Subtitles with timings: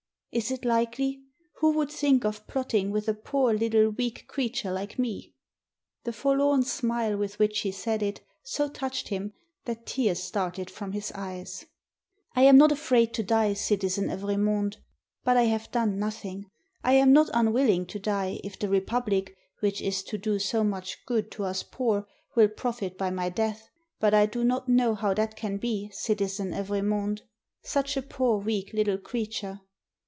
[0.33, 1.21] Is it likely?
[1.55, 5.33] Who would think of plotting with a poor little weak creature like me?"
[6.05, 9.33] The forlorn smile with which she said it, so touched him
[9.65, 11.65] that tears started from his eyes.
[12.33, 13.51] "I am not afraid to die.
[13.55, 14.77] Citizen Evremonde,
[15.25, 16.45] but I 327 FRANCE have done nothing.
[16.81, 21.05] I am not unwilling to die, if the Republic, which is to do so much
[21.05, 22.07] good to us poor,
[22.37, 23.67] will profit by my death;
[23.99, 27.23] but I do not know how that can be, Citizen Evremonde.
[27.63, 29.59] Such a poor weak little creature!"